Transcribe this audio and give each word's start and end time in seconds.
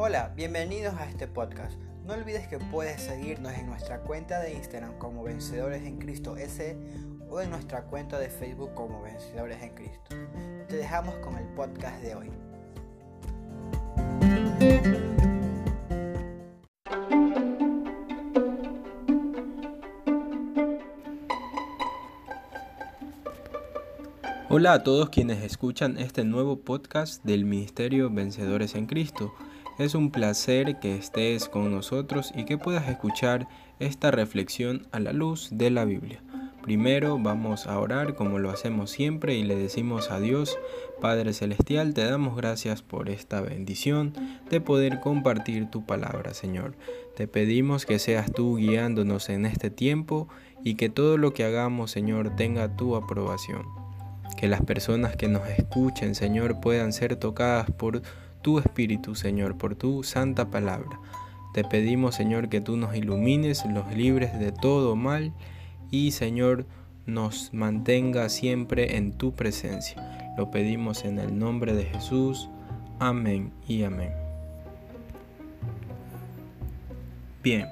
Hola, 0.00 0.32
bienvenidos 0.36 0.94
a 0.94 1.06
este 1.06 1.26
podcast. 1.26 1.76
No 2.04 2.14
olvides 2.14 2.46
que 2.46 2.60
puedes 2.60 3.02
seguirnos 3.02 3.52
en 3.54 3.66
nuestra 3.66 3.98
cuenta 4.02 4.38
de 4.38 4.54
Instagram 4.54 4.96
como 4.96 5.24
Vencedores 5.24 5.82
en 5.82 5.98
Cristo 5.98 6.36
S 6.36 6.76
o 7.28 7.40
en 7.40 7.50
nuestra 7.50 7.82
cuenta 7.82 8.16
de 8.20 8.30
Facebook 8.30 8.72
como 8.74 9.02
Vencedores 9.02 9.60
en 9.60 9.74
Cristo. 9.74 10.14
Te 10.68 10.76
dejamos 10.76 11.16
con 11.16 11.36
el 11.36 11.48
podcast 11.48 12.00
de 12.00 12.14
hoy. 12.14 12.30
Hola 24.48 24.74
a 24.74 24.82
todos 24.84 25.10
quienes 25.10 25.42
escuchan 25.42 25.98
este 25.98 26.22
nuevo 26.22 26.60
podcast 26.60 27.24
del 27.24 27.44
Ministerio 27.44 28.08
Vencedores 28.10 28.76
en 28.76 28.86
Cristo. 28.86 29.34
Es 29.78 29.94
un 29.94 30.10
placer 30.10 30.80
que 30.80 30.96
estés 30.96 31.48
con 31.48 31.70
nosotros 31.70 32.32
y 32.34 32.44
que 32.46 32.58
puedas 32.58 32.88
escuchar 32.88 33.46
esta 33.78 34.10
reflexión 34.10 34.88
a 34.90 34.98
la 34.98 35.12
luz 35.12 35.50
de 35.52 35.70
la 35.70 35.84
Biblia. 35.84 36.20
Primero 36.62 37.16
vamos 37.16 37.68
a 37.68 37.78
orar 37.78 38.16
como 38.16 38.40
lo 38.40 38.50
hacemos 38.50 38.90
siempre 38.90 39.36
y 39.36 39.44
le 39.44 39.54
decimos 39.54 40.10
a 40.10 40.18
Dios, 40.18 40.58
Padre 41.00 41.32
Celestial, 41.32 41.94
te 41.94 42.04
damos 42.04 42.36
gracias 42.36 42.82
por 42.82 43.08
esta 43.08 43.40
bendición 43.40 44.12
de 44.50 44.60
poder 44.60 44.98
compartir 44.98 45.70
tu 45.70 45.86
palabra, 45.86 46.34
Señor. 46.34 46.74
Te 47.14 47.28
pedimos 47.28 47.86
que 47.86 48.00
seas 48.00 48.32
tú 48.32 48.56
guiándonos 48.56 49.28
en 49.28 49.46
este 49.46 49.70
tiempo 49.70 50.28
y 50.64 50.74
que 50.74 50.88
todo 50.88 51.18
lo 51.18 51.32
que 51.32 51.44
hagamos, 51.44 51.92
Señor, 51.92 52.34
tenga 52.34 52.76
tu 52.76 52.96
aprobación. 52.96 53.62
Que 54.36 54.48
las 54.48 54.62
personas 54.62 55.14
que 55.16 55.28
nos 55.28 55.48
escuchen, 55.48 56.16
Señor, 56.16 56.60
puedan 56.60 56.92
ser 56.92 57.14
tocadas 57.14 57.70
por 57.70 58.02
tu 58.48 58.58
Espíritu, 58.58 59.14
Señor, 59.14 59.58
por 59.58 59.74
tu 59.74 60.02
santa 60.02 60.50
palabra. 60.50 60.98
Te 61.52 61.64
pedimos, 61.64 62.14
Señor, 62.14 62.48
que 62.48 62.62
tú 62.62 62.78
nos 62.78 62.96
ilumines, 62.96 63.66
los 63.66 63.94
libres 63.94 64.38
de 64.40 64.52
todo 64.52 64.96
mal 64.96 65.34
y, 65.90 66.12
Señor, 66.12 66.64
nos 67.04 67.52
mantenga 67.52 68.30
siempre 68.30 68.96
en 68.96 69.12
tu 69.12 69.34
presencia. 69.34 70.32
Lo 70.38 70.50
pedimos 70.50 71.04
en 71.04 71.18
el 71.18 71.38
nombre 71.38 71.74
de 71.74 71.84
Jesús. 71.84 72.48
Amén 72.98 73.52
y 73.66 73.82
amén. 73.82 74.12
Bien, 77.42 77.68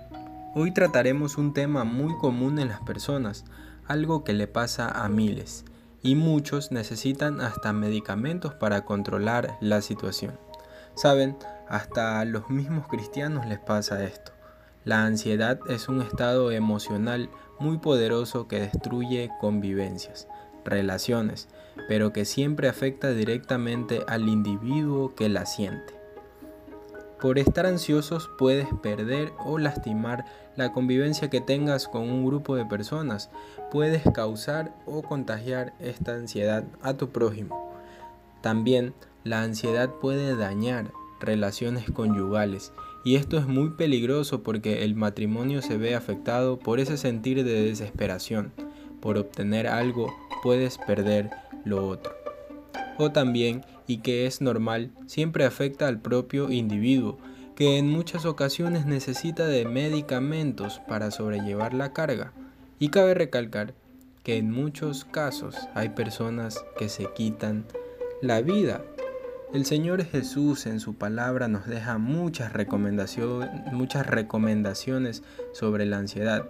hoy 0.55 0.73
trataremos 0.73 1.39
un 1.39 1.55
tema 1.55 1.85
muy 1.85 2.15
común 2.19 2.59
en 2.59 2.69
las 2.69 2.83
personas, 2.83 3.47
algo 3.89 4.25
que 4.25 4.35
le 4.35 4.47
pasa 4.47 4.91
a 4.91 5.09
miles 5.09 5.65
y 6.03 6.17
muchos 6.17 6.71
necesitan 6.71 7.41
hasta 7.41 7.73
medicamentos 7.73 8.53
para 8.53 8.85
controlar 8.85 9.57
la 9.63 9.81
situación. 9.81 10.46
Saben, 10.97 11.37
hasta 11.69 12.21
a 12.21 12.25
los 12.25 12.49
mismos 12.49 12.89
cristianos 12.89 13.45
les 13.45 13.59
pasa 13.59 14.03
esto. 14.03 14.33
La 14.85 15.05
ansiedad 15.05 15.59
es 15.69 15.91
un 15.91 16.01
estado 16.01 16.53
emocional 16.53 17.29
muy 17.59 17.77
poderoso 17.77 18.49
que 18.49 18.61
destruye 18.61 19.31
convivencias, 19.39 20.27
relaciones, 20.65 21.49
pero 21.87 22.15
que 22.15 22.25
siempre 22.25 22.69
afecta 22.69 23.11
directamente 23.11 24.05
al 24.09 24.27
individuo 24.27 25.15
que 25.15 25.29
la 25.29 25.45
siente. 25.45 25.95
Por 27.21 27.39
estar 27.39 27.67
ansiosos 27.67 28.31
puedes 28.39 28.69
perder 28.83 29.33
o 29.45 29.59
lastimar 29.59 30.25
la 30.57 30.73
convivencia 30.73 31.29
que 31.29 31.43
tengas 31.43 31.89
con 31.89 32.09
un 32.09 32.25
grupo 32.25 32.57
de 32.57 32.65
personas. 32.65 33.29
Puedes 33.71 34.03
causar 34.15 34.73
o 34.87 35.03
contagiar 35.03 35.75
esta 35.79 36.15
ansiedad 36.15 36.65
a 36.81 36.95
tu 36.95 37.11
prójimo. 37.11 37.75
También 38.41 38.95
la 39.27 39.43
ansiedad 39.43 39.91
puede 40.01 40.37
dañar 40.37 40.93
relaciones 41.21 41.91
conyugales 41.91 42.73
y 43.05 43.17
esto 43.17 43.39
es 43.39 43.47
muy 43.47 43.71
peligroso 43.71 44.43
porque 44.43 44.85
el 44.85 44.95
matrimonio 44.95 45.63
se 45.63 45.77
ve 45.77 45.95
afectado 45.95 46.59
por 46.59 46.81
ese 46.81 46.97
sentir 46.97 47.45
de 47.45 47.62
desesperación. 47.62 48.53
Por 49.00 49.19
obtener 49.19 49.67
algo 49.67 50.15
puedes 50.43 50.78
perder 50.78 51.31
lo 51.65 51.87
otro 51.87 52.17
o 52.99 53.12
también, 53.12 53.65
y 53.87 53.99
que 53.99 54.27
es 54.27 54.41
normal, 54.41 54.91
siempre 55.06 55.45
afecta 55.45 55.87
al 55.87 56.00
propio 56.00 56.50
individuo, 56.50 57.19
que 57.55 57.79
en 57.79 57.89
muchas 57.89 58.25
ocasiones 58.25 58.87
necesita 58.87 59.47
de 59.47 59.65
medicamentos 59.65 60.81
para 60.89 61.11
sobrellevar 61.11 61.73
la 61.75 61.93
carga. 61.93 62.33
Y 62.79 62.91
cabe 62.91 63.15
recalcar 63.15 63.75
que 64.23 64.37
en 64.37 64.50
muchos 64.50 65.05
casos 65.05 65.56
hay 65.75 65.91
personas 65.91 66.65
que 66.79 66.89
se 66.89 67.09
quitan 67.15 67.65
la 68.21 68.41
vida. 68.43 68.83
El 69.56 69.65
Señor 69.65 70.05
Jesús 70.05 70.67
en 70.67 70.81
su 70.81 70.97
palabra 70.97 71.49
nos 71.49 71.65
deja 71.65 71.97
muchas 71.97 72.53
recomendaciones, 72.53 73.49
muchas 73.72 74.06
recomendaciones 74.06 75.22
sobre 75.55 75.87
la 75.87 75.97
ansiedad, 75.97 76.44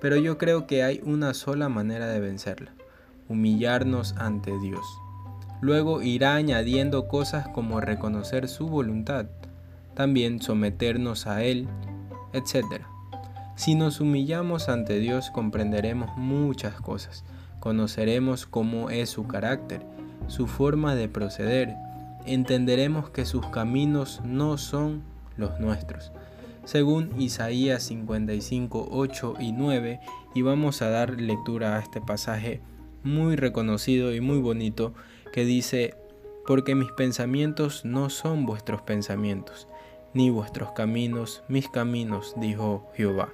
pero 0.00 0.14
yo 0.18 0.38
creo 0.38 0.68
que 0.68 0.84
hay 0.84 1.00
una 1.02 1.34
sola 1.34 1.68
manera 1.68 2.06
de 2.06 2.20
vencerla, 2.20 2.72
humillarnos 3.28 4.14
ante 4.18 4.56
Dios. 4.60 4.86
Luego 5.62 6.00
irá 6.00 6.36
añadiendo 6.36 7.08
cosas 7.08 7.48
como 7.48 7.80
reconocer 7.80 8.46
su 8.48 8.68
voluntad, 8.68 9.26
también 9.96 10.40
someternos 10.40 11.26
a 11.26 11.42
Él, 11.42 11.66
etc. 12.34 12.84
Si 13.56 13.74
nos 13.74 13.98
humillamos 13.98 14.68
ante 14.68 15.00
Dios 15.00 15.32
comprenderemos 15.32 16.16
muchas 16.16 16.80
cosas, 16.80 17.24
conoceremos 17.58 18.46
cómo 18.46 18.90
es 18.90 19.10
su 19.10 19.26
carácter, 19.26 19.84
su 20.28 20.46
forma 20.46 20.94
de 20.94 21.08
proceder, 21.08 21.74
entenderemos 22.26 23.10
que 23.10 23.24
sus 23.24 23.46
caminos 23.46 24.20
no 24.24 24.58
son 24.58 25.02
los 25.36 25.58
nuestros. 25.60 26.12
Según 26.64 27.20
Isaías 27.20 27.82
55, 27.84 28.88
8 28.90 29.34
y 29.38 29.52
9, 29.52 30.00
y 30.34 30.42
vamos 30.42 30.80
a 30.82 30.88
dar 30.88 31.20
lectura 31.20 31.76
a 31.76 31.80
este 31.80 32.00
pasaje 32.00 32.60
muy 33.02 33.36
reconocido 33.36 34.14
y 34.14 34.20
muy 34.20 34.38
bonito 34.38 34.94
que 35.32 35.44
dice, 35.44 35.94
porque 36.46 36.74
mis 36.74 36.90
pensamientos 36.92 37.84
no 37.84 38.08
son 38.08 38.46
vuestros 38.46 38.82
pensamientos, 38.82 39.68
ni 40.14 40.30
vuestros 40.30 40.72
caminos 40.72 41.42
mis 41.48 41.68
caminos, 41.68 42.34
dijo 42.38 42.90
Jehová. 42.94 43.28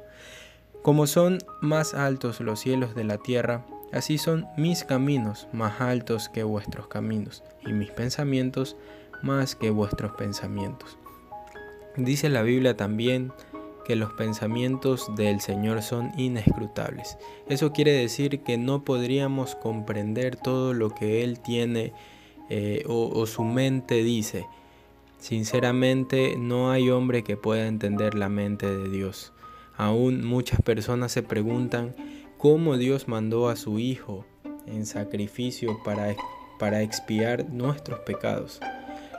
Como 0.82 1.06
son 1.06 1.38
más 1.60 1.94
altos 1.94 2.40
los 2.40 2.58
cielos 2.58 2.94
de 2.94 3.04
la 3.04 3.18
tierra, 3.18 3.64
así 3.92 4.18
son 4.18 4.46
mis 4.56 4.84
caminos 4.84 5.48
más 5.52 5.80
altos 5.80 6.28
que 6.28 6.42
vuestros 6.42 6.88
caminos, 6.88 7.42
y 7.66 7.72
mis 7.72 7.90
pensamientos 7.90 8.76
más 9.22 9.54
que 9.54 9.70
vuestros 9.70 10.12
pensamientos. 10.12 10.98
Dice 11.96 12.28
la 12.28 12.42
Biblia 12.42 12.76
también 12.76 13.32
que 13.84 13.96
los 13.96 14.12
pensamientos 14.12 15.10
del 15.16 15.40
Señor 15.40 15.82
son 15.82 16.12
inescrutables. 16.16 17.18
Eso 17.48 17.72
quiere 17.72 17.92
decir 17.92 18.40
que 18.42 18.56
no 18.56 18.84
podríamos 18.84 19.56
comprender 19.56 20.36
todo 20.36 20.74
lo 20.74 20.90
que 20.90 21.24
Él 21.24 21.40
tiene 21.40 21.92
eh, 22.48 22.84
o, 22.86 23.08
o 23.08 23.26
su 23.26 23.42
mente 23.42 24.02
dice. 24.04 24.46
Sinceramente 25.18 26.36
no 26.38 26.70
hay 26.70 26.88
hombre 26.90 27.24
que 27.24 27.36
pueda 27.36 27.66
entender 27.66 28.14
la 28.14 28.28
mente 28.28 28.66
de 28.66 28.88
Dios. 28.88 29.32
Aún 29.76 30.24
muchas 30.24 30.62
personas 30.62 31.12
se 31.12 31.22
preguntan 31.22 31.94
cómo 32.40 32.76
Dios 32.76 33.08
mandó 33.08 33.48
a 33.48 33.56
su 33.56 33.78
Hijo 33.78 34.24
en 34.66 34.86
sacrificio 34.86 35.80
para, 35.84 36.14
para 36.58 36.82
expiar 36.82 37.48
nuestros 37.50 38.00
pecados. 38.00 38.60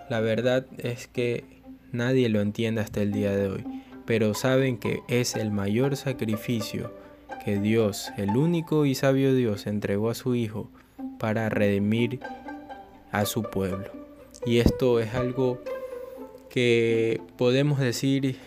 La 0.09 0.19
verdad 0.19 0.65
es 0.77 1.07
que 1.07 1.43
nadie 1.91 2.29
lo 2.29 2.41
entiende 2.41 2.81
hasta 2.81 3.01
el 3.01 3.11
día 3.11 3.35
de 3.35 3.49
hoy 3.49 3.81
pero 4.05 4.33
saben 4.33 4.77
que 4.77 5.03
es 5.07 5.35
el 5.35 5.51
mayor 5.51 5.95
sacrificio 5.95 6.93
que 7.45 7.59
Dios, 7.59 8.11
el 8.17 8.35
único 8.35 8.85
y 8.85 8.93
sabio 8.93 9.33
Dios, 9.33 9.67
entregó 9.67 10.09
a 10.09 10.15
su 10.15 10.35
Hijo 10.35 10.69
para 11.17 11.47
redimir 11.47 12.19
a 13.11 13.25
su 13.25 13.43
pueblo. 13.43 13.89
Y 14.45 14.57
esto 14.57 14.99
es 14.99 15.13
algo 15.13 15.61
que 16.49 17.21
podemos 17.37 17.79
decir 17.79 18.37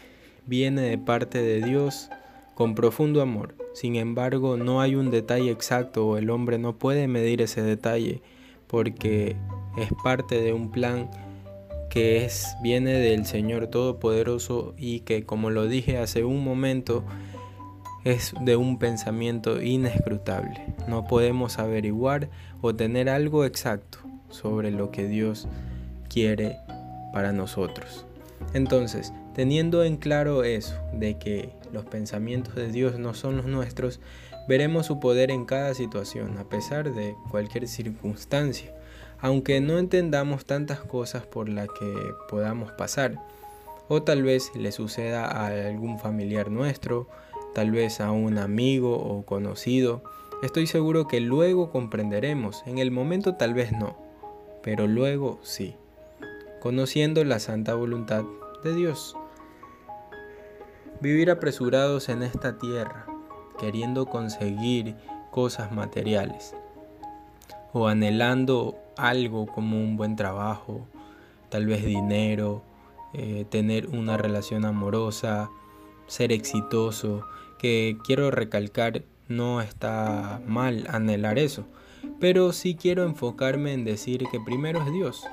viene 0.47 0.83
de 0.83 0.99
parte 0.99 1.43
de 1.43 1.63
Dios 1.63 2.11
con 2.55 2.75
profundo 2.75 3.21
amor. 3.21 3.55
Sin 3.73 3.97
embargo, 3.97 4.57
no 4.57 4.81
hay 4.81 4.95
un 4.95 5.11
detalle 5.11 5.51
exacto 5.51 6.07
o 6.07 6.17
el 6.17 6.31
hombre 6.31 6.59
no 6.59 6.79
puede 6.79 7.09
medir 7.09 7.43
ese 7.43 7.63
detalle 7.63 8.23
porque 8.67 9.37
es 9.77 9.91
parte 10.03 10.41
de 10.41 10.53
un 10.53 10.71
plan 10.71 11.11
que 11.91 12.25
es, 12.25 12.57
viene 12.63 12.93
del 12.93 13.25
Señor 13.25 13.69
Todopoderoso 13.69 14.75
y 14.77 15.01
que, 15.01 15.25
como 15.25 15.51
lo 15.51 15.67
dije 15.69 15.99
hace 15.99 16.25
un 16.25 16.43
momento, 16.43 17.05
es 18.05 18.35
de 18.41 18.57
un 18.57 18.79
pensamiento 18.79 19.63
inescrutable. 19.63 20.75
No 20.89 21.07
podemos 21.07 21.59
averiguar 21.59 22.31
o 22.61 22.75
tener 22.75 23.09
algo 23.09 23.45
exacto 23.45 23.99
sobre 24.29 24.71
lo 24.71 24.91
que 24.91 25.07
Dios 25.07 25.47
quiere 26.09 26.57
para 27.13 27.33
nosotros. 27.33 28.05
Entonces, 28.53 29.13
teniendo 29.35 29.85
en 29.85 29.97
claro 29.97 30.45
eso, 30.45 30.75
de 30.93 31.19
que 31.19 31.51
los 31.73 31.85
pensamientos 31.85 32.55
de 32.55 32.71
Dios 32.71 32.99
no 32.99 33.15
son 33.15 33.37
los 33.37 33.47
nuestros, 33.47 34.01
veremos 34.49 34.87
su 34.87 35.01
poder 35.01 35.31
en 35.31 35.45
cada 35.45 35.75
situación, 35.75 36.39
a 36.39 36.45
pesar 36.45 36.93
de 36.95 37.15
cualquier 37.31 37.69
circunstancia 37.69 38.73
aunque 39.25 39.59
no 39.63 39.79
entendamos 39.79 40.45
tantas 40.45 40.81
cosas 40.81 41.25
por 41.25 41.49
las 41.49 41.69
que 41.69 41.95
podamos 42.29 42.73
pasar. 42.73 43.19
o 43.89 44.03
tal 44.03 44.23
vez 44.23 44.51
le 44.55 44.71
suceda 44.71 45.27
a 45.27 45.47
algún 45.47 45.99
familiar 45.99 46.51
nuestro, 46.51 47.07
tal 47.55 47.71
vez 47.71 48.01
a 48.01 48.13
un 48.13 48.37
amigo 48.37 48.97
o 48.97 49.25
conocido. 49.25 50.03
Estoy 50.43 50.67
seguro 50.67 51.09
que 51.09 51.21
luego 51.21 51.71
comprenderemos, 51.71 52.63
en 52.67 52.79
el 52.79 52.91
momento 52.91 53.37
tal 53.37 53.55
vez 53.55 53.73
no, 53.73 53.97
pero 54.63 54.87
luego 54.87 55.39
sí, 55.43 55.75
conociendo 56.61 57.25
la 57.25 57.39
santa 57.39 57.75
voluntad 57.75 58.25
de 58.63 58.75
Dios. 58.75 59.17
Vivir 61.05 61.31
apresurados 61.31 62.09
en 62.09 62.23
esta 62.23 62.57
tierra, 62.57 63.05
queriendo 63.61 64.07
conseguir 64.07 64.97
cosas 65.31 65.71
materiales 65.71 66.55
o 67.75 67.89
anhelando 67.89 68.79
algo 68.97 69.45
como 69.45 69.77
un 69.77 69.99
buen 69.99 70.17
trabajo, 70.17 70.87
tal 71.51 71.67
vez 71.67 71.85
dinero, 71.85 72.63
eh, 73.13 73.45
tener 73.51 73.89
una 73.89 74.17
relación 74.17 74.65
amorosa, 74.65 75.51
ser 76.07 76.33
exitoso, 76.33 77.27
que 77.59 77.99
quiero 78.03 78.31
recalcar 78.31 79.03
no 79.29 79.61
está 79.61 80.41
mal 80.47 80.87
anhelar 80.89 81.39
eso, 81.39 81.67
pero 82.19 82.51
sí 82.55 82.77
quiero 82.77 83.05
enfocarme 83.05 83.75
en 83.75 83.85
decir 83.85 84.25
que 84.33 84.41
primero 84.41 84.81
es 84.81 84.91
Dios. 84.91 85.27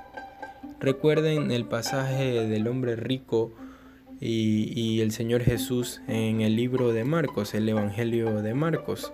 Recuerden 0.81 1.49
el 1.49 1.63
pasaje 1.63 2.45
del 2.45 2.67
hombre 2.67 2.97
rico 2.97 3.53
y, 4.21 5.01
el 5.01 5.11
Señor 5.11 5.41
Jesús 5.41 5.99
en 6.07 6.41
el 6.41 6.55
libro 6.55 6.93
de 6.93 7.03
Marcos, 7.03 7.55
el 7.55 7.67
Evangelio 7.67 8.43
de 8.43 8.53
Marcos, 8.53 9.11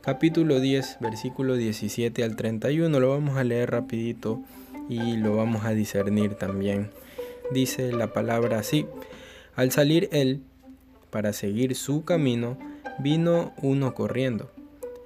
capítulo 0.00 0.60
10, 0.60 0.98
versículo 1.00 1.56
17 1.56 2.22
al 2.22 2.36
31. 2.36 3.00
Lo 3.00 3.10
vamos 3.10 3.36
a 3.36 3.42
leer 3.42 3.72
rapidito 3.72 4.40
y 4.88 5.16
lo 5.16 5.34
vamos 5.34 5.64
a 5.64 5.70
discernir 5.70 6.36
también. 6.36 6.90
Dice 7.50 7.90
la 7.92 8.12
palabra 8.12 8.60
así, 8.60 8.86
al 9.56 9.72
salir 9.72 10.08
él 10.12 10.40
para 11.10 11.32
seguir 11.32 11.74
su 11.74 12.04
camino, 12.04 12.56
vino 13.00 13.52
uno 13.60 13.92
corriendo, 13.94 14.52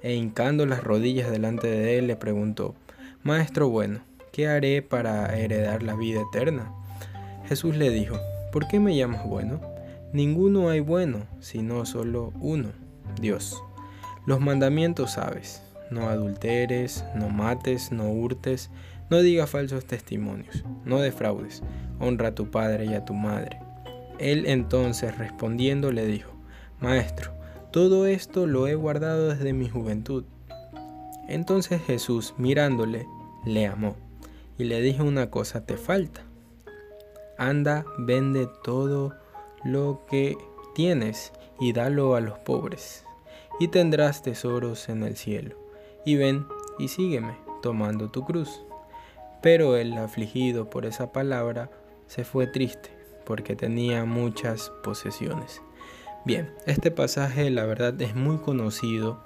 e 0.03 0.13
hincando 0.13 0.67
las 0.67 0.83
rodillas 0.83 1.31
delante 1.31 1.67
de 1.67 1.97
él 1.97 2.05
le 2.05 2.15
preguntó, 2.15 2.75
Maestro 3.23 3.67
bueno, 3.67 4.01
¿qué 4.31 4.47
haré 4.47 4.83
para 4.83 5.37
heredar 5.39 5.81
la 5.81 5.95
vida 5.95 6.21
eterna? 6.21 6.71
Jesús 7.47 7.75
le 7.75 7.89
dijo, 7.89 8.19
¿por 8.51 8.67
qué 8.67 8.79
me 8.79 8.95
llamas 8.95 9.25
bueno? 9.25 9.59
Ninguno 10.13 10.69
hay 10.69 10.79
bueno, 10.79 11.25
sino 11.39 11.85
solo 11.85 12.33
uno, 12.39 12.69
Dios. 13.21 13.61
Los 14.25 14.39
mandamientos 14.39 15.11
sabes, 15.13 15.61
no 15.91 16.09
adulteres, 16.09 17.05
no 17.15 17.29
mates, 17.29 17.91
no 17.91 18.09
hurtes, 18.09 18.69
no 19.09 19.19
digas 19.19 19.49
falsos 19.49 19.85
testimonios, 19.85 20.63
no 20.85 20.99
defraudes, 20.99 21.63
honra 21.99 22.29
a 22.29 22.35
tu 22.35 22.51
padre 22.51 22.85
y 22.85 22.93
a 22.93 23.05
tu 23.05 23.13
madre. 23.13 23.59
Él 24.19 24.45
entonces 24.47 25.17
respondiendo 25.17 25.91
le 25.91 26.05
dijo, 26.05 26.31
Maestro, 26.79 27.31
todo 27.71 28.05
esto 28.05 28.47
lo 28.47 28.67
he 28.67 28.75
guardado 28.75 29.29
desde 29.29 29.53
mi 29.53 29.69
juventud. 29.69 30.25
Entonces 31.27 31.81
Jesús, 31.81 32.33
mirándole, 32.37 33.05
le 33.45 33.67
amó 33.67 33.95
y 34.57 34.65
le 34.65 34.81
dijo 34.81 35.03
una 35.03 35.29
cosa 35.29 35.65
te 35.65 35.77
falta. 35.77 36.21
Anda, 37.39 37.85
vende 37.97 38.47
todo 38.63 39.15
lo 39.63 40.01
que 40.09 40.37
tienes 40.75 41.33
y 41.59 41.73
dalo 41.73 42.15
a 42.15 42.21
los 42.21 42.37
pobres, 42.39 43.03
y 43.59 43.69
tendrás 43.69 44.21
tesoros 44.21 44.89
en 44.89 45.03
el 45.03 45.17
cielo. 45.17 45.55
Y 46.05 46.15
ven 46.15 46.45
y 46.77 46.89
sígueme, 46.89 47.35
tomando 47.61 48.09
tu 48.09 48.23
cruz. 48.23 48.61
Pero 49.41 49.75
el 49.77 49.97
afligido 49.97 50.69
por 50.69 50.85
esa 50.85 51.11
palabra 51.11 51.71
se 52.05 52.23
fue 52.23 52.45
triste, 52.45 52.91
porque 53.25 53.55
tenía 53.55 54.05
muchas 54.05 54.71
posesiones. 54.83 55.61
Bien, 56.25 56.53
este 56.67 56.91
pasaje 56.91 57.49
la 57.49 57.65
verdad 57.65 57.99
es 58.01 58.15
muy 58.15 58.37
conocido 58.37 59.19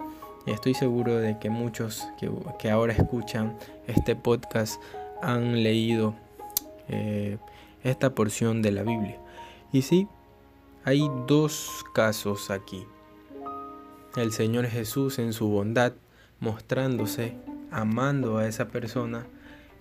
estoy 0.45 0.73
seguro 0.73 1.17
de 1.17 1.37
que 1.39 1.49
muchos 1.49 2.07
que, 2.59 2.69
ahora 2.69 2.93
escuchan 2.93 3.57
este 3.87 4.15
podcast 4.15 4.81
han 5.21 5.63
leído 5.63 6.13
eh, 6.89 7.37
esta 7.83 8.15
porción 8.15 8.61
de 8.61 8.71
la 8.71 8.83
Biblia. 8.83 9.19
Y 9.71 9.81
sí, 9.83 10.07
hay 10.85 11.09
dos 11.27 11.83
casos 11.93 12.51
aquí. 12.51 12.85
El 14.15 14.31
Señor 14.31 14.67
Jesús 14.67 15.19
en 15.19 15.33
su 15.33 15.47
bondad 15.47 15.93
mostrándose, 16.39 17.33
amando 17.71 18.37
a 18.37 18.47
esa 18.47 18.67
persona 18.67 19.25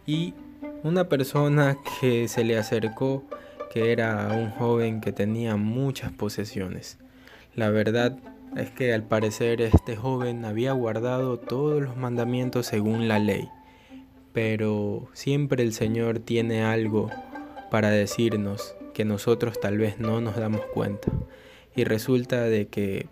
y 0.07 0.35
una 0.83 1.09
persona 1.09 1.77
que 2.01 2.29
se 2.29 2.45
le 2.45 2.57
acercó 2.57 3.25
que 3.73 3.93
era 3.93 4.29
un 4.33 4.51
joven 4.51 5.01
que 5.01 5.13
tenía 5.13 5.57
muchas 5.57 6.13
posesiones. 6.13 6.99
La 7.55 7.71
verdad 7.71 8.17
es 8.57 8.71
que 8.71 8.93
al 8.93 9.03
parecer 9.03 9.61
este 9.61 9.97
joven 9.97 10.45
había 10.45 10.73
guardado 10.73 11.39
todos 11.39 11.83
los 11.83 11.97
mandamientos 11.97 12.67
según 12.67 13.09
la 13.09 13.19
ley, 13.19 13.49
pero 14.33 15.09
siempre 15.15 15.63
el 15.63 15.73
Señor 15.73 16.19
tiene 16.19 16.63
algo 16.65 17.11
para 17.73 17.89
decirnos 17.89 18.75
que 18.93 19.07
nosotros 19.07 19.59
tal 19.59 19.79
vez 19.79 19.99
no 19.99 20.21
nos 20.21 20.37
damos 20.37 20.61
cuenta. 20.75 21.11
Y 21.75 21.85
resulta 21.85 22.43
de 22.43 22.69
que 22.69 23.07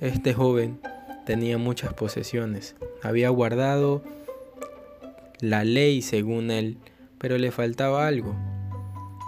este 0.00 0.32
joven 0.32 0.80
tenía 1.26 1.58
muchas 1.58 1.92
posesiones, 1.92 2.74
había 3.02 3.28
guardado 3.28 4.02
la 5.40 5.64
ley 5.64 6.00
según 6.00 6.50
él, 6.50 6.78
pero 7.18 7.36
le 7.36 7.50
faltaba 7.50 8.06
algo, 8.06 8.34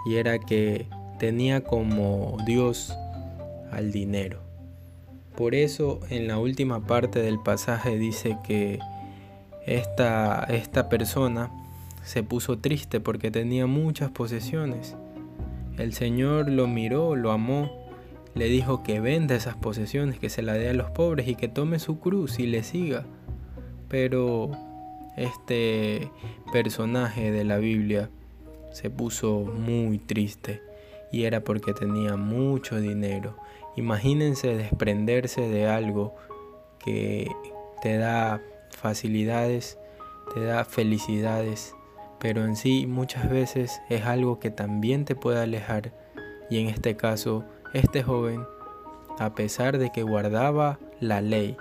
y 0.07 0.15
era 0.15 0.39
que 0.39 0.87
tenía 1.19 1.63
como 1.63 2.37
Dios 2.43 2.91
al 3.71 3.91
dinero. 3.91 4.41
Por 5.37 5.53
eso 5.53 5.99
en 6.09 6.27
la 6.27 6.39
última 6.39 6.87
parte 6.87 7.21
del 7.21 7.37
pasaje 7.37 7.99
dice 7.99 8.35
que 8.43 8.79
esta, 9.67 10.43
esta 10.49 10.89
persona 10.89 11.51
se 12.03 12.23
puso 12.23 12.59
triste 12.59 12.99
porque 12.99 13.31
tenía 13.31 13.65
muchas 13.65 14.11
posesiones. 14.11 14.95
El 15.77 15.93
Señor 15.93 16.49
lo 16.49 16.67
miró, 16.67 17.15
lo 17.15 17.31
amó, 17.31 17.71
le 18.35 18.45
dijo 18.45 18.83
que 18.83 18.99
venda 18.99 19.35
esas 19.35 19.55
posesiones, 19.55 20.19
que 20.19 20.29
se 20.29 20.41
la 20.41 20.53
dé 20.53 20.69
a 20.69 20.73
los 20.73 20.91
pobres 20.91 21.27
y 21.27 21.35
que 21.35 21.47
tome 21.47 21.79
su 21.79 21.99
cruz 21.99 22.39
y 22.39 22.47
le 22.47 22.63
siga. 22.63 23.05
Pero 23.89 24.51
este 25.17 26.11
personaje 26.51 27.31
de 27.31 27.43
la 27.43 27.57
Biblia 27.57 28.09
se 28.71 28.89
puso 28.89 29.41
muy 29.41 29.99
triste 29.99 30.61
y 31.11 31.23
era 31.23 31.43
porque 31.43 31.73
tenía 31.73 32.15
mucho 32.15 32.79
dinero. 32.79 33.37
Imagínense 33.75 34.55
desprenderse 34.55 35.41
de 35.41 35.67
algo 35.67 36.15
que 36.83 37.31
te 37.81 37.97
da 37.97 38.41
facilidades, 38.69 39.77
te 40.33 40.43
da 40.43 40.65
felicidades, 40.65 41.75
pero 42.23 42.45
en 42.45 42.55
sí 42.55 42.87
muchas 42.87 43.29
veces 43.29 43.81
es 43.89 44.05
algo 44.05 44.39
que 44.39 44.49
también 44.49 45.03
te 45.03 45.13
puede 45.13 45.41
alejar. 45.41 45.91
Y 46.49 46.59
en 46.59 46.69
este 46.69 46.95
caso, 46.95 47.43
este 47.73 48.01
joven, 48.01 48.45
a 49.19 49.35
pesar 49.35 49.77
de 49.77 49.91
que 49.91 50.03
guardaba 50.03 50.79
la 51.01 51.19
ley, 51.19 51.57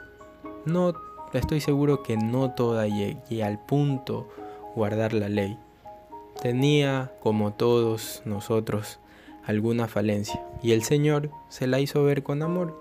no 0.64 0.94
estoy 1.32 1.60
seguro 1.60 2.04
que 2.04 2.16
no 2.16 2.52
toda 2.52 2.86
y 2.86 3.40
al 3.42 3.58
punto 3.58 4.28
guardar 4.76 5.14
la 5.14 5.28
ley, 5.28 5.58
tenía, 6.40 7.12
como 7.20 7.52
todos 7.54 8.22
nosotros, 8.24 9.00
alguna 9.44 9.88
falencia, 9.88 10.40
y 10.62 10.70
el 10.70 10.84
Señor 10.84 11.30
se 11.48 11.66
la 11.66 11.80
hizo 11.80 12.04
ver 12.04 12.22
con 12.22 12.40
amor 12.40 12.78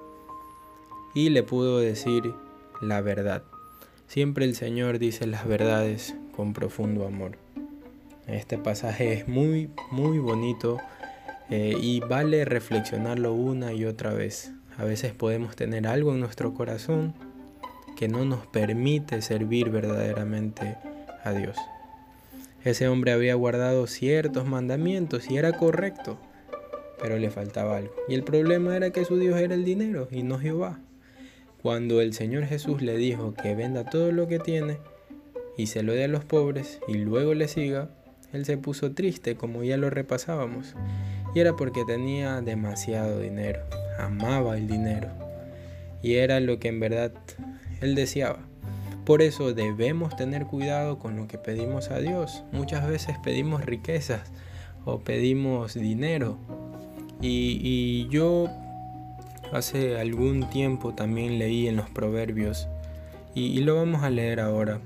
y 1.15 1.29
le 1.29 1.41
pudo 1.41 1.79
decir 1.79 2.35
la 2.79 3.01
verdad. 3.01 3.41
Siempre 4.05 4.45
el 4.45 4.55
Señor 4.55 4.99
dice 4.99 5.25
las 5.25 5.47
verdades 5.47 6.15
con 6.35 6.53
profundo 6.53 7.07
amor. 7.07 7.37
Este 8.27 8.57
pasaje 8.57 9.13
es 9.13 9.27
muy, 9.27 9.69
muy 9.91 10.19
bonito 10.19 10.79
eh, 11.49 11.75
y 11.79 11.99
vale 11.99 12.45
reflexionarlo 12.45 13.33
una 13.33 13.73
y 13.73 13.85
otra 13.85 14.13
vez. 14.13 14.51
A 14.77 14.83
veces 14.85 15.13
podemos 15.13 15.55
tener 15.55 15.87
algo 15.87 16.13
en 16.13 16.19
nuestro 16.19 16.53
corazón 16.53 17.13
que 17.97 18.07
no 18.07 18.23
nos 18.25 18.47
permite 18.47 19.21
servir 19.21 19.69
verdaderamente 19.69 20.77
a 21.23 21.31
Dios. 21.33 21.57
Ese 22.63 22.87
hombre 22.87 23.11
había 23.11 23.35
guardado 23.35 23.87
ciertos 23.87 24.45
mandamientos 24.45 25.29
y 25.29 25.37
era 25.37 25.53
correcto, 25.53 26.19
pero 27.01 27.17
le 27.17 27.31
faltaba 27.31 27.77
algo. 27.77 27.93
Y 28.07 28.13
el 28.13 28.23
problema 28.23 28.75
era 28.75 28.91
que 28.91 29.03
su 29.03 29.17
Dios 29.17 29.39
era 29.39 29.55
el 29.55 29.65
dinero 29.65 30.07
y 30.11 30.23
no 30.23 30.37
Jehová. 30.37 30.79
Cuando 31.61 32.01
el 32.01 32.13
Señor 32.13 32.45
Jesús 32.45 32.81
le 32.81 32.97
dijo 32.97 33.33
que 33.33 33.55
venda 33.55 33.83
todo 33.83 34.11
lo 34.11 34.27
que 34.27 34.39
tiene 34.39 34.77
y 35.57 35.67
se 35.67 35.83
lo 35.83 35.93
dé 35.93 36.05
a 36.05 36.07
los 36.07 36.23
pobres 36.23 36.79
y 36.87 36.95
luego 36.95 37.33
le 37.33 37.47
siga, 37.47 37.89
él 38.33 38.45
se 38.45 38.57
puso 38.57 38.93
triste 38.93 39.35
como 39.35 39.63
ya 39.63 39.77
lo 39.77 39.89
repasábamos. 39.89 40.75
Y 41.33 41.39
era 41.39 41.55
porque 41.55 41.83
tenía 41.85 42.41
demasiado 42.41 43.19
dinero, 43.19 43.61
amaba 43.97 44.57
el 44.57 44.67
dinero. 44.67 45.09
Y 46.01 46.15
era 46.15 46.39
lo 46.39 46.59
que 46.59 46.67
en 46.67 46.79
verdad 46.79 47.11
él 47.81 47.95
deseaba. 47.95 48.39
Por 49.05 49.21
eso 49.21 49.53
debemos 49.53 50.15
tener 50.15 50.45
cuidado 50.45 50.99
con 50.99 51.15
lo 51.15 51.27
que 51.27 51.37
pedimos 51.37 51.89
a 51.89 51.99
Dios. 51.99 52.43
Muchas 52.51 52.87
veces 52.87 53.15
pedimos 53.23 53.65
riquezas 53.65 54.31
o 54.85 54.99
pedimos 54.99 55.73
dinero, 55.73 56.37
Y, 57.23 58.07
yo 58.09 58.47
hace 59.53 59.99
algún 59.99 60.49
tiempo 60.49 60.93
también 60.95 61.37
leí 61.37 61.67
en 61.67 61.75
los 61.75 61.89
proverbios 61.89 62.67
y, 63.35 63.59
lo 63.61 63.75
vamos 63.75 64.03
a 64.03 64.09
leer 64.09 64.39
ahora. 64.39 64.81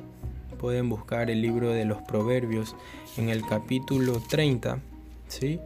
Pueden 0.66 0.90
buscar 0.90 1.30
el 1.30 1.44
libro 1.44 1.70
de 1.70 1.86
los 1.86 2.02
proverbios 2.02 2.76
en 3.18 3.30
el 3.30 3.46
capítulo 3.46 4.20
30, 4.20 4.80
¿sí? 5.28 5.60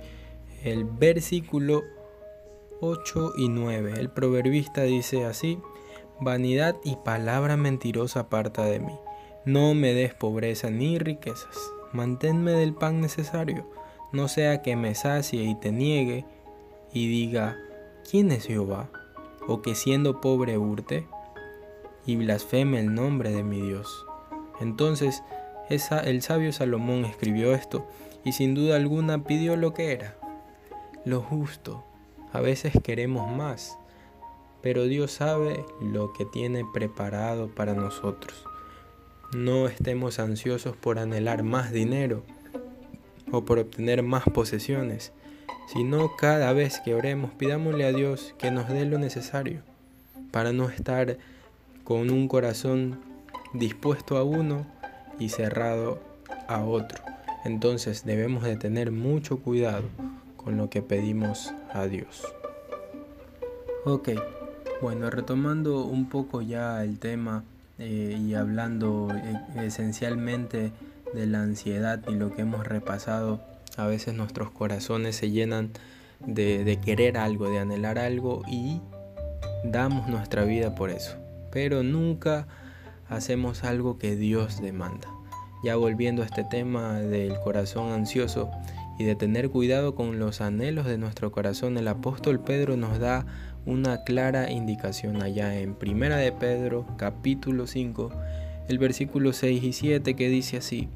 el 0.65 0.83
versículo 0.83 1.83
8 2.81 3.31
y 3.37 3.47
9. 3.47 3.93
El 3.95 4.09
proverbista 4.09 4.81
dice 4.81 5.23
así, 5.23 5.57
vanidad 6.19 6.75
y 6.83 6.97
palabra 6.97 7.55
mentirosa 7.55 8.19
aparta 8.19 8.65
de 8.65 8.81
mí. 8.81 8.91
No 9.45 9.73
me 9.73 9.93
des 9.93 10.13
pobreza 10.13 10.69
ni 10.69 10.99
riquezas, 10.99 11.57
manténme 11.93 12.51
del 12.51 12.73
pan 12.73 12.99
necesario, 12.99 13.71
no 14.11 14.27
sea 14.27 14.61
que 14.61 14.75
me 14.75 14.95
sacie 14.95 15.43
y 15.43 15.55
te 15.55 15.71
niegue 15.71 16.25
y 16.91 17.07
diga, 17.07 17.55
¿quién 18.11 18.33
es 18.33 18.47
Jehová? 18.47 18.89
O 19.47 19.61
que 19.61 19.75
siendo 19.75 20.19
pobre 20.19 20.57
hurte 20.57 21.07
y 22.05 22.17
blasfeme 22.17 22.81
el 22.81 22.93
nombre 22.93 23.31
de 23.31 23.43
mi 23.43 23.61
Dios. 23.61 24.05
Entonces 24.59 25.23
el 25.69 26.21
sabio 26.21 26.51
Salomón 26.51 27.05
escribió 27.05 27.53
esto 27.53 27.87
y 28.25 28.31
sin 28.31 28.55
duda 28.55 28.75
alguna 28.75 29.23
pidió 29.23 29.55
lo 29.55 29.73
que 29.73 29.93
era, 29.93 30.15
lo 31.05 31.21
justo. 31.21 31.83
A 32.33 32.41
veces 32.41 32.73
queremos 32.83 33.31
más, 33.31 33.77
pero 34.61 34.85
Dios 34.85 35.11
sabe 35.11 35.63
lo 35.81 36.13
que 36.13 36.25
tiene 36.25 36.65
preparado 36.73 37.47
para 37.47 37.73
nosotros. 37.73 38.45
No 39.33 39.67
estemos 39.67 40.19
ansiosos 40.19 40.75
por 40.75 40.97
anhelar 40.99 41.43
más 41.43 41.71
dinero 41.71 42.23
o 43.31 43.45
por 43.45 43.59
obtener 43.59 44.01
más 44.01 44.23
posesiones, 44.23 45.11
sino 45.71 46.15
cada 46.17 46.51
vez 46.53 46.79
que 46.79 46.95
oremos 46.95 47.31
pidámosle 47.31 47.85
a 47.85 47.91
Dios 47.91 48.33
que 48.39 48.49
nos 48.49 48.67
dé 48.69 48.85
lo 48.85 48.97
necesario 48.97 49.61
para 50.31 50.51
no 50.51 50.69
estar 50.69 51.17
con 51.83 52.09
un 52.09 52.27
corazón 52.27 52.99
dispuesto 53.53 54.17
a 54.17 54.23
uno 54.23 54.65
y 55.19 55.29
cerrado 55.29 55.99
a 56.47 56.63
otro. 56.63 57.03
Entonces 57.45 58.05
debemos 58.05 58.43
de 58.43 58.57
tener 58.57 58.91
mucho 58.91 59.39
cuidado 59.39 59.83
con 60.35 60.57
lo 60.57 60.69
que 60.69 60.81
pedimos 60.81 61.53
a 61.73 61.85
Dios. 61.85 62.23
Ok, 63.85 64.09
bueno, 64.81 65.09
retomando 65.09 65.83
un 65.83 66.09
poco 66.09 66.41
ya 66.41 66.83
el 66.83 66.99
tema 66.99 67.43
eh, 67.77 68.17
y 68.19 68.33
hablando 68.33 69.07
eh, 69.13 69.65
esencialmente 69.65 70.71
de 71.13 71.25
la 71.25 71.41
ansiedad 71.41 72.01
y 72.07 72.11
lo 72.11 72.35
que 72.35 72.41
hemos 72.41 72.67
repasado, 72.67 73.41
a 73.77 73.87
veces 73.87 74.13
nuestros 74.13 74.51
corazones 74.51 75.15
se 75.15 75.31
llenan 75.31 75.71
de, 76.19 76.63
de 76.65 76.77
querer 76.81 77.17
algo, 77.17 77.49
de 77.49 77.59
anhelar 77.59 77.97
algo 77.97 78.41
y 78.47 78.81
damos 79.63 80.09
nuestra 80.09 80.43
vida 80.43 80.75
por 80.75 80.89
eso. 80.89 81.15
Pero 81.51 81.83
nunca 81.83 82.47
hacemos 83.09 83.63
algo 83.63 83.97
que 83.97 84.15
Dios 84.15 84.61
demanda. 84.61 85.07
Ya 85.63 85.75
volviendo 85.75 86.21
a 86.21 86.25
este 86.25 86.43
tema 86.43 86.99
del 86.99 87.37
corazón 87.43 87.91
ansioso 87.91 88.49
y 88.97 89.03
de 89.03 89.15
tener 89.15 89.49
cuidado 89.49 89.95
con 89.95 90.19
los 90.19 90.41
anhelos 90.41 90.85
de 90.85 90.97
nuestro 90.97 91.31
corazón, 91.31 91.77
el 91.77 91.87
apóstol 91.87 92.39
Pedro 92.39 92.77
nos 92.77 92.99
da 92.99 93.25
una 93.65 94.03
clara 94.03 94.49
indicación 94.51 95.21
allá 95.21 95.59
en 95.59 95.75
Primera 95.75 96.17
de 96.17 96.31
Pedro 96.31 96.85
capítulo 96.97 97.67
5, 97.67 98.11
el 98.69 98.77
versículo 98.77 99.33
6 99.33 99.63
y 99.63 99.73
7 99.73 100.15
que 100.15 100.29
dice 100.29 100.57
así, 100.57 100.87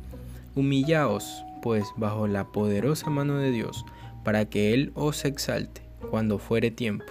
Humillaos 0.55 1.43
pues 1.61 1.85
bajo 1.95 2.27
la 2.27 2.51
poderosa 2.51 3.09
mano 3.09 3.37
de 3.37 3.51
Dios, 3.51 3.85
para 4.23 4.45
que 4.45 4.73
Él 4.73 4.91
os 4.95 5.23
exalte 5.25 5.81
cuando 6.11 6.37
fuere 6.37 6.71
tiempo, 6.71 7.05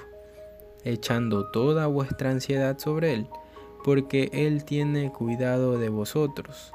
echando 0.85 1.51
toda 1.51 1.87
vuestra 1.87 2.31
ansiedad 2.31 2.79
sobre 2.79 3.15
Él, 3.15 3.27
porque 3.85 4.31
Él 4.33 4.65
tiene 4.65 5.11
cuidado 5.13 5.79
de 5.79 5.89
vosotros. 5.89 6.73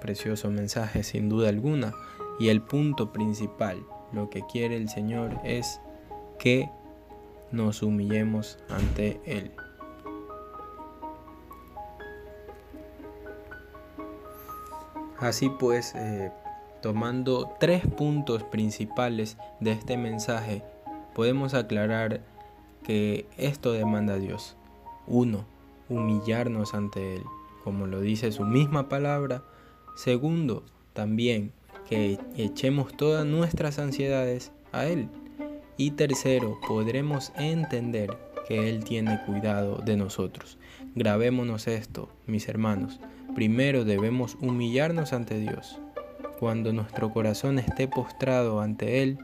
Precioso 0.00 0.50
mensaje 0.50 1.02
sin 1.02 1.28
duda 1.28 1.48
alguna, 1.48 1.94
y 2.38 2.48
el 2.48 2.62
punto 2.62 3.12
principal, 3.12 3.84
lo 4.12 4.30
que 4.30 4.42
quiere 4.46 4.76
el 4.76 4.88
Señor 4.88 5.38
es 5.44 5.80
que 6.38 6.70
nos 7.52 7.82
humillemos 7.82 8.58
ante 8.68 9.20
Él. 9.24 9.52
Así 15.18 15.50
pues, 15.50 15.94
eh, 15.94 16.32
tomando 16.80 17.54
tres 17.60 17.86
puntos 17.86 18.42
principales 18.44 19.36
de 19.60 19.72
este 19.72 19.98
mensaje, 19.98 20.62
podemos 21.14 21.52
aclarar 21.52 22.22
que 22.82 23.26
esto 23.36 23.72
demanda 23.72 24.14
a 24.14 24.18
Dios. 24.18 24.56
Uno, 25.06 25.44
humillarnos 25.90 26.72
ante 26.72 27.16
Él, 27.16 27.24
como 27.64 27.86
lo 27.86 28.00
dice 28.00 28.32
su 28.32 28.44
misma 28.44 28.88
palabra. 28.88 29.42
Segundo, 29.96 30.62
también 30.94 31.52
que 31.88 32.18
echemos 32.36 32.96
todas 32.96 33.26
nuestras 33.26 33.78
ansiedades 33.78 34.52
a 34.72 34.86
Él. 34.86 35.08
Y 35.76 35.92
tercero, 35.92 36.58
podremos 36.66 37.32
entender 37.36 38.16
que 38.46 38.68
Él 38.68 38.84
tiene 38.84 39.20
cuidado 39.26 39.78
de 39.84 39.96
nosotros. 39.96 40.56
Grabémonos 40.94 41.66
esto, 41.66 42.08
mis 42.26 42.48
hermanos. 42.48 43.00
Primero 43.34 43.84
debemos 43.84 44.36
humillarnos 44.40 45.12
ante 45.12 45.38
Dios. 45.38 45.78
Cuando 46.38 46.72
nuestro 46.72 47.12
corazón 47.12 47.58
esté 47.58 47.88
postrado 47.88 48.60
ante 48.60 49.02
Él, 49.02 49.18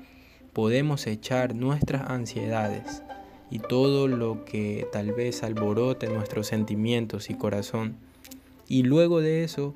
podemos 0.52 1.06
echar 1.06 1.54
nuestras 1.54 2.10
ansiedades 2.10 3.02
y 3.50 3.58
todo 3.58 4.08
lo 4.08 4.44
que 4.44 4.86
tal 4.92 5.12
vez 5.12 5.42
alborote 5.42 6.08
nuestros 6.08 6.46
sentimientos 6.48 7.30
y 7.30 7.34
corazón. 7.34 7.96
Y 8.68 8.82
luego 8.82 9.20
de 9.20 9.44
eso 9.44 9.72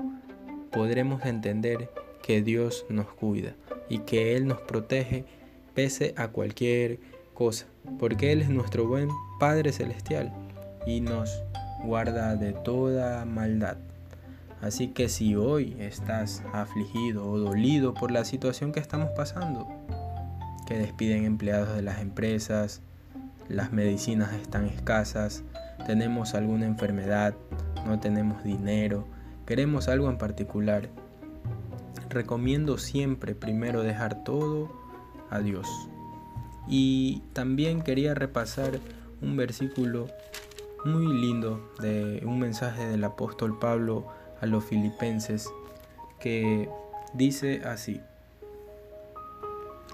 podremos 0.73 1.25
entender 1.25 1.91
que 2.23 2.43
Dios 2.43 2.87
nos 2.89 3.07
cuida 3.07 3.55
y 3.89 3.99
que 4.01 4.37
Él 4.37 4.47
nos 4.47 4.61
protege 4.61 5.25
pese 5.75 6.15
a 6.17 6.29
cualquier 6.29 6.99
cosa, 7.35 7.67
porque 7.99 8.33
Él 8.33 8.43
es 8.43 8.51
nuestro 8.51 8.87
buen 8.87 9.09
Padre 9.39 9.73
Celestial 9.73 10.33
y 10.87 11.01
nos 11.01 11.43
guarda 11.85 12.37
de 12.37 12.53
toda 12.53 13.25
maldad. 13.25 13.79
Así 14.61 14.89
que 14.89 15.09
si 15.09 15.37
hoy 15.37 15.75
estás 15.79 16.43
afligido 16.53 17.27
o 17.27 17.39
dolido 17.39 17.95
por 17.95 18.11
la 18.11 18.25
situación 18.25 18.73
que 18.73 18.81
estamos 18.81 19.09
pasando, 19.17 19.67
que 20.67 20.77
despiden 20.77 21.25
empleados 21.25 21.75
de 21.75 21.83
las 21.83 22.01
empresas, 22.01 22.83
las 23.51 23.73
medicinas 23.73 24.33
están 24.33 24.67
escasas, 24.67 25.43
tenemos 25.87 26.35
alguna 26.35 26.67
enfermedad, 26.67 27.35
no 27.85 27.99
tenemos 27.99 28.45
dinero, 28.45 29.07
queremos 29.45 29.89
algo 29.89 30.09
en 30.09 30.19
particular, 30.19 30.89
recomiendo 32.09 32.79
siempre 32.79 33.35
primero 33.35 33.83
dejar 33.83 34.23
todo 34.25 34.71
a 35.31 35.41
Dios. 35.41 35.67
Y 36.69 37.23
también 37.33 37.83
quería 37.83 38.15
repasar 38.15 38.79
un 39.21 39.37
versículo 39.37 40.07
muy 40.85 41.07
lindo 41.21 41.73
de 41.81 42.23
un 42.25 42.39
mensaje 42.39 42.87
del 42.87 43.03
apóstol 43.05 43.59
Pablo 43.59 44.07
a 44.41 44.47
los 44.47 44.65
filipenses 44.65 45.51
que 46.21 46.69
dice 47.13 47.63
así. 47.65 48.01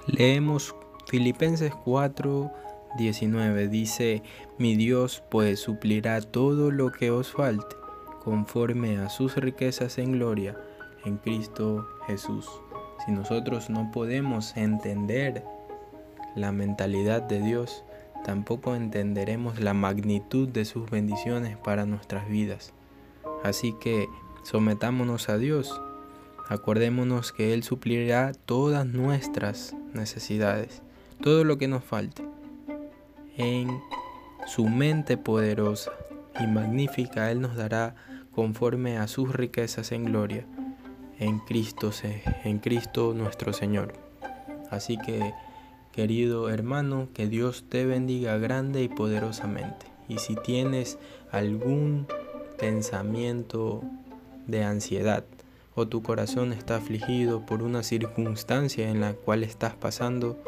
Leemos 0.06 0.74
Filipenses 1.06 1.74
4, 1.84 2.50
19. 2.96 3.68
Dice, 3.68 4.22
mi 4.58 4.76
Dios 4.76 5.22
pues 5.30 5.60
suplirá 5.60 6.20
todo 6.20 6.70
lo 6.70 6.92
que 6.92 7.10
os 7.10 7.32
falte 7.32 7.76
conforme 8.24 8.98
a 8.98 9.08
sus 9.08 9.36
riquezas 9.36 9.98
en 9.98 10.12
gloria 10.12 10.56
en 11.04 11.16
Cristo 11.18 11.86
Jesús. 12.06 12.48
Si 13.04 13.12
nosotros 13.12 13.70
no 13.70 13.90
podemos 13.92 14.56
entender 14.56 15.44
la 16.34 16.52
mentalidad 16.52 17.22
de 17.22 17.40
Dios, 17.40 17.84
tampoco 18.24 18.74
entenderemos 18.74 19.60
la 19.60 19.74
magnitud 19.74 20.48
de 20.48 20.64
sus 20.64 20.90
bendiciones 20.90 21.56
para 21.56 21.86
nuestras 21.86 22.28
vidas. 22.28 22.72
Así 23.44 23.74
que 23.80 24.08
sometámonos 24.42 25.28
a 25.28 25.38
Dios. 25.38 25.80
Acordémonos 26.48 27.32
que 27.32 27.54
Él 27.54 27.62
suplirá 27.62 28.32
todas 28.32 28.86
nuestras 28.86 29.74
necesidades, 29.94 30.82
todo 31.20 31.44
lo 31.44 31.58
que 31.58 31.68
nos 31.68 31.84
falte. 31.84 32.24
En 33.36 33.80
su 34.46 34.66
mente 34.66 35.16
poderosa 35.16 35.92
y 36.40 36.46
magnífica 36.46 37.30
Él 37.30 37.40
nos 37.40 37.56
dará 37.56 37.94
conforme 38.34 38.98
a 38.98 39.08
sus 39.08 39.34
riquezas 39.34 39.92
en 39.92 40.04
gloria 40.04 40.46
en 41.18 41.38
Cristo, 41.40 41.90
en 42.44 42.58
Cristo 42.58 43.14
nuestro 43.14 43.52
Señor. 43.52 43.94
Así 44.70 44.98
que, 44.98 45.32
querido 45.92 46.50
hermano, 46.50 47.08
que 47.14 47.26
Dios 47.26 47.64
te 47.68 47.86
bendiga 47.86 48.36
grande 48.38 48.82
y 48.82 48.88
poderosamente. 48.88 49.86
Y 50.08 50.18
si 50.18 50.36
tienes 50.36 50.98
algún 51.30 52.06
pensamiento 52.58 53.82
de 54.46 54.64
ansiedad 54.64 55.24
o 55.74 55.88
tu 55.88 56.02
corazón 56.02 56.52
está 56.52 56.76
afligido 56.76 57.44
por 57.44 57.62
una 57.62 57.82
circunstancia 57.82 58.88
en 58.88 59.00
la 59.00 59.14
cual 59.14 59.42
estás 59.42 59.74
pasando, 59.74 60.38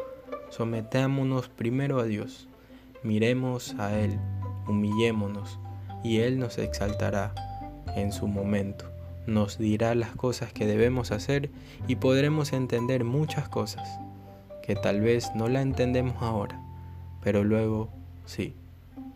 sometámonos 0.49 1.49
primero 1.49 1.99
a 1.99 2.05
Dios, 2.05 2.48
miremos 3.03 3.75
a 3.79 3.97
Él, 3.97 4.19
humillémonos, 4.67 5.59
y 6.03 6.19
Él 6.19 6.39
nos 6.39 6.57
exaltará 6.57 7.33
en 7.95 8.11
su 8.11 8.27
momento, 8.27 8.85
nos 9.27 9.57
dirá 9.57 9.95
las 9.95 10.11
cosas 10.11 10.53
que 10.53 10.65
debemos 10.65 11.11
hacer 11.11 11.49
y 11.87 11.97
podremos 11.97 12.53
entender 12.53 13.03
muchas 13.03 13.49
cosas, 13.49 13.99
que 14.63 14.75
tal 14.75 15.01
vez 15.01 15.31
no 15.35 15.47
la 15.47 15.61
entendemos 15.61 16.21
ahora, 16.21 16.59
pero 17.21 17.43
luego 17.43 17.89
sí. 18.25 18.53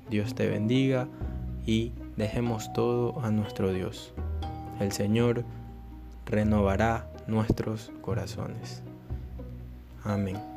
Dios 0.10 0.36
te 0.36 0.48
bendiga 0.48 1.08
y 1.66 1.94
dejemos 2.18 2.72
todo 2.74 3.20
a 3.22 3.32
nuestro 3.32 3.72
Dios. 3.74 4.14
El 4.80 4.92
Señor 4.92 5.46
renovará 6.26 7.08
nuestros 7.28 7.92
corazones. 8.02 8.84
Amén. 10.04 10.53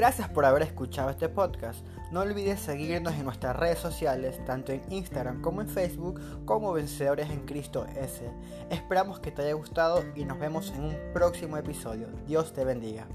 Gracias 0.00 0.30
por 0.30 0.46
haber 0.46 0.62
escuchado 0.62 1.10
este 1.10 1.28
podcast. 1.28 1.84
No 2.10 2.20
olvides 2.20 2.58
seguirnos 2.58 3.12
en 3.16 3.24
nuestras 3.24 3.54
redes 3.54 3.78
sociales, 3.78 4.42
tanto 4.46 4.72
en 4.72 4.80
Instagram 4.88 5.42
como 5.42 5.60
en 5.60 5.68
Facebook, 5.68 6.18
como 6.46 6.72
Vencedores 6.72 7.28
en 7.28 7.40
Cristo 7.40 7.84
S. 7.94 8.26
Esperamos 8.70 9.20
que 9.20 9.30
te 9.30 9.42
haya 9.42 9.52
gustado 9.52 10.02
y 10.16 10.24
nos 10.24 10.38
vemos 10.38 10.70
en 10.70 10.84
un 10.84 10.96
próximo 11.12 11.58
episodio. 11.58 12.08
Dios 12.26 12.54
te 12.54 12.64
bendiga. 12.64 13.08